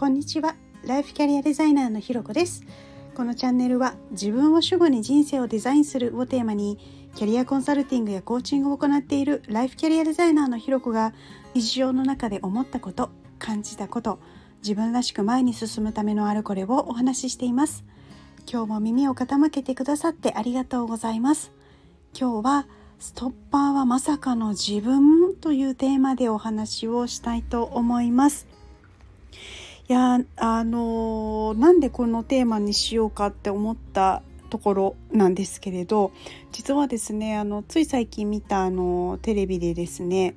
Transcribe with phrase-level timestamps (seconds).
[0.00, 0.56] こんにちは。
[0.86, 2.64] ライフキャリアデザイナーのひろこです。
[3.14, 6.78] このチャンネルは自分を主語に人生をデザインするをテーマに
[7.14, 11.12] キャリアコンサルティングやコーチングを行っているライフキャリアデザイナーのひろこが
[11.52, 14.20] 日常の中で思ったこと感じたこと
[14.62, 17.84] 自分らしく前に進むためのあるこれをお話ししています。
[18.50, 21.52] 今日も耳を傾けてくださってありがとうございます。
[22.18, 22.66] 今日は
[22.98, 28.46] ストッパーはまさかの自分というテーマでお話をしたいと思います。
[29.90, 36.12] いやあのなんでこのテーマにしようかって思ったところなんですけれど
[36.52, 40.36] 実はですねあのつい最近見たあのテレビでですね、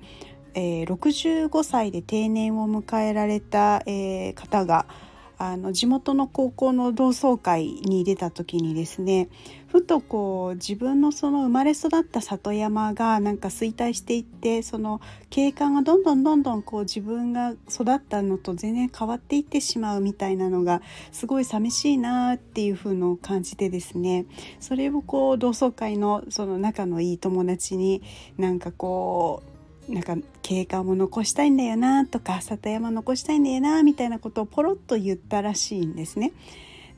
[0.55, 4.87] えー、65歳で定年を迎えられた、えー、方が
[5.51, 9.27] あの地元の高校の同窓会に出た時にですね
[9.67, 24.25] ふとこう自分のその生まれ育った里山がなんか衰退していってその景観がどんどんどんどんこう自分が育ったのと全然変わっていってしまうみたいなのがすごい寂しいなっていう風のを感じてですね
[24.59, 28.01] それをこう同窓会のその仲のいい友達に
[28.37, 29.52] なんかこう
[29.89, 36.31] なんか景観も残したいんだよなとか里山残したいんだよなみたいなことをポロッと言ったらしいんですね。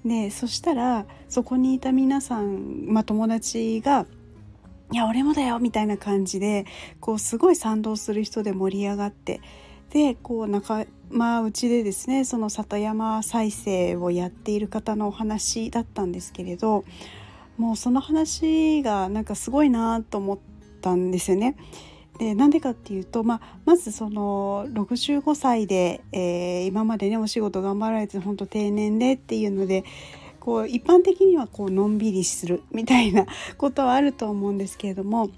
[0.05, 4.05] でそしたらそこにいた皆さん、まあ、友達が
[4.93, 6.65] 「いや俺もだよ」みたいな感じで
[6.99, 9.41] こうすごい賛同する人で盛り上がって
[9.89, 16.85] でこう仲間内でですねその里山再生をやっている方のお話だったんですけれど
[17.57, 20.39] もうその話がなんかすごいなと思っ
[20.81, 21.55] たんですよね。
[22.17, 29.83] でなんでかっていうと、まあ、まずその65歳で、えー、今までねお仕事頑張られて本当定年でっていうので
[30.39, 33.25] こう一般的にはこうのんびりするみたいな
[33.57, 35.29] ことはあると思うんですけれども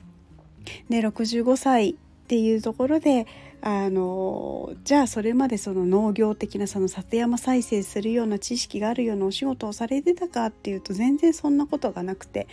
[0.89, 1.95] で65歳っ
[2.27, 3.25] ていうところで
[3.61, 12.47] あのじゃあそれまでその農業的なその里山再生するような知識があるようなお仕事をされてたかっていうと全然そんなことがなくて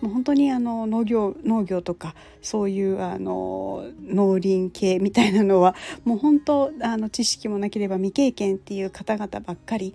[0.00, 9.94] もう本当にあの農業農業とかそういうあの農林系みたいなのはもう本当あの知識もなければ未経験っていう方々ばっかり。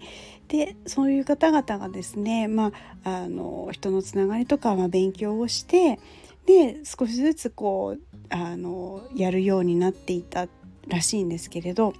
[0.49, 2.73] でそういう方々がですね、ま
[3.05, 5.99] あ、あの人のつながりとか、まあ、勉強をして
[6.45, 10.47] で少しずつこうあのやるようになっていた
[10.87, 11.93] らしいんですけれど。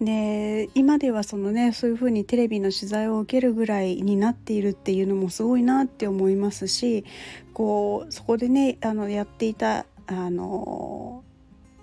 [0.00, 7.04] で今ではそのねそういうふうにテレビの取材を受けるぐらいになっているっていうのもすごいなって思いますし
[7.52, 11.22] こうそこでねあのやっていたあの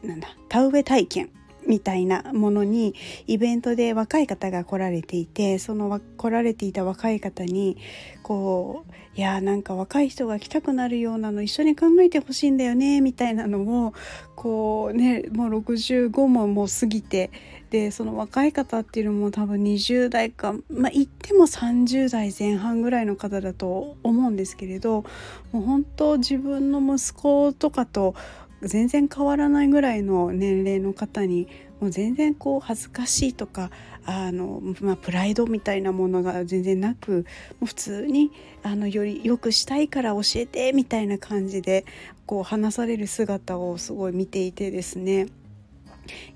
[0.03, 1.29] なんだ田植え体験
[1.65, 2.95] みたいなものに
[3.27, 7.77] イベントで若い方が来られていてその来られていた若い方に
[8.23, 13.93] こういやなんか若い人が来たくなるようなの一緒に考えてほしいんだよねみたいなのを
[14.35, 17.29] こうねもう65ももう過ぎて
[17.71, 25.03] でその若い方っていうのも多分20代かまあ言っても30代前半ぐらいの方だと思うんですけれど
[25.51, 28.15] もう本当自分の息子とかと
[28.63, 31.47] 全然変わらないぐらいの年齢の方に
[31.79, 33.71] もう全然こう恥ずかしいとか
[34.05, 37.25] あの、まあ、プライドみたいなものが全然なく
[37.59, 41.85] もう普通にあのより良くしたいから教えてみたいな感じで
[42.27, 45.27] こう話される姿をすごい見ていてですね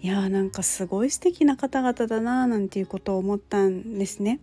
[0.01, 4.39] いやーなんかすごい素敵な方々だなーなんていうことを思ったんですね。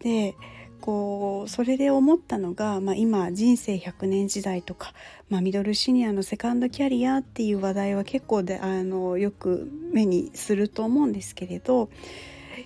[0.00, 0.34] で
[0.80, 4.92] こうそれで思ったのが、まあ、今人生100年時代とか、
[5.28, 11.90] まあ、ミドルシニアのセカンドキャリアっていう話題は結構であのよく目にすると思うんですけれど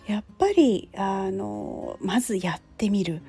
[0.06, 3.22] やっぱりあのまずやってみる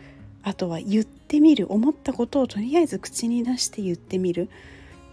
[0.44, 4.50] あとは言ってみる思ったことをとりあえず口に出して言ってみる。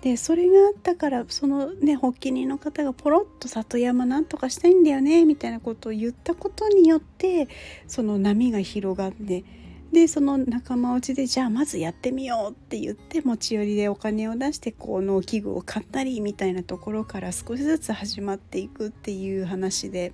[0.02, 7.48] でそれがあったからそのね発起人の方がポロッと里山なんとかしたいんだよねみたいなことを言ったことによって
[7.86, 9.44] その波が広がって
[9.92, 20.12] でその仲間内でじゃあまずやってみようって言って持ち寄りでお金を出してこう農機具を買ったりみたいなところから少しずつ始まっていくっていう話で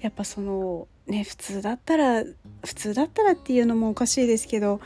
[0.00, 2.22] やっぱそのね普通だったら
[2.64, 4.80] 普通だったらっていうのもおかしいですけど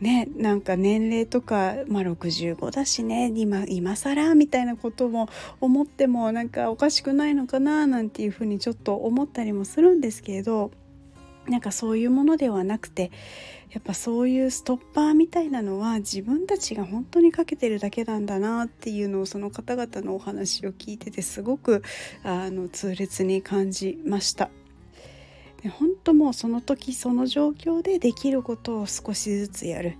[0.00, 5.28] ねなんか年齢とか、まあ、65だしね今今更みたいなことも
[5.60, 10.70] 思ってもなんかおかしくないのかななんていうふうにちょっと思ったりもするんですけれど
[11.48, 13.10] なんかそういうものではなくて
[13.70, 21.82] やっぱそういうストッパーみたいなのは自分たちが本当にかけてるだけなんだなっていうのをその方々のお話を聞いててすごく
[22.22, 24.50] あの痛烈に感じました。
[25.62, 29.96] で本当もうその時その状況でできることを少しずつやる。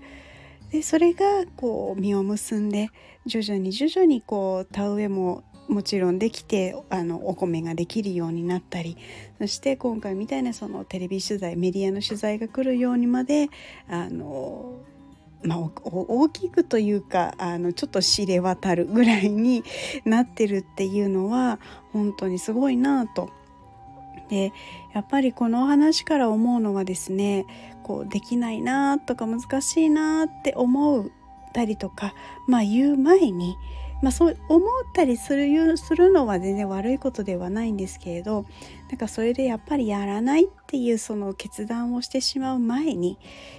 [0.71, 2.89] でそれがこう実を結んで
[3.25, 8.97] 徐々に徐々にこう田植えももちろんできてあのお米ができるようになったり
[9.39, 13.49] そして今回みたいなそのテレビ取材メディアの取材が来るようにまで
[13.89, 14.79] あの
[15.43, 19.63] まあ、大きくというかあのちょっと知れ渡るぐらいに
[20.03, 21.59] なってるっていうのは
[21.93, 23.29] 本当にすごいなと。
[24.29, 24.53] で
[24.93, 27.45] やっぱりこの話から思うのはですね
[27.83, 31.05] こうできないなとか難しいなって思っ
[31.53, 32.13] たりとか、
[32.47, 33.55] まあ、言う前に
[34.01, 38.45] まあ、そう思ったりするするのは全然悪いことではないんですけれど
[38.89, 43.17] なんかそれでやっぱりやらないっていうその決断をしてしまう前に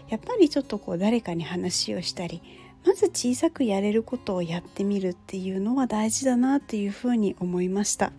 [0.09, 2.41] やっぱりちょっとこう誰かに話をしたり
[2.87, 8.13] まず小さくやれることをやってみるっていうのは大事だなっていうふうに思いました。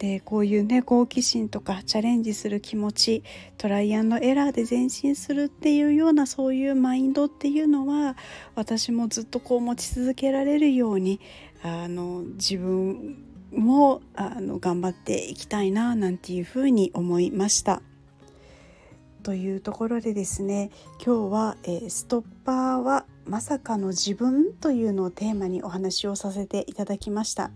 [0.00, 3.22] でこういうね好奇心とかチャレンジする気持ち
[3.58, 8.16] トライアンドエラーで前進するっていうようなそういうマインドっていうのは
[8.54, 11.20] 私もずっとこう持ち続けられるように
[11.62, 17.82] あの自分もあの頑張っていきたいななんていうふうに思いました。
[19.22, 20.70] というところでですね
[21.04, 27.50] 今日は、えー、ストッパーはまさかの自分というのをテーマにお話をさせていただきました。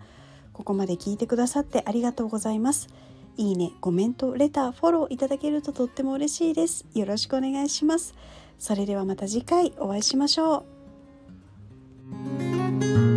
[0.54, 2.88] ここまで聞いてくださってありがとうございます。
[3.36, 6.86] いいね、コメント、レター、フォローいただけるととっても嬉しいです。
[6.94, 8.14] よろしくお願いします。
[8.58, 10.64] それではまた次回お会いしましょ
[13.10, 13.13] う。